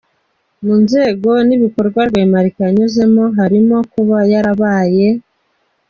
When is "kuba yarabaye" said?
3.91-5.07